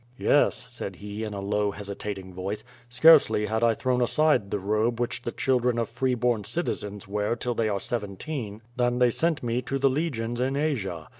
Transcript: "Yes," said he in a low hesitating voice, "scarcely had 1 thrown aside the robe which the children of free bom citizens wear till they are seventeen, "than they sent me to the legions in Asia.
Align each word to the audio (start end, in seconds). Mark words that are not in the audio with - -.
"Yes," 0.17 0.65
said 0.71 0.95
he 0.95 1.23
in 1.23 1.35
a 1.35 1.41
low 1.41 1.69
hesitating 1.69 2.33
voice, 2.33 2.63
"scarcely 2.89 3.45
had 3.45 3.61
1 3.61 3.75
thrown 3.75 4.01
aside 4.01 4.49
the 4.49 4.57
robe 4.57 4.99
which 4.99 5.21
the 5.21 5.31
children 5.31 5.77
of 5.77 5.89
free 5.89 6.15
bom 6.15 6.43
citizens 6.43 7.07
wear 7.07 7.35
till 7.35 7.53
they 7.53 7.69
are 7.69 7.79
seventeen, 7.79 8.63
"than 8.75 8.97
they 8.97 9.11
sent 9.11 9.43
me 9.43 9.61
to 9.61 9.77
the 9.77 9.91
legions 9.91 10.39
in 10.39 10.55
Asia. 10.57 11.07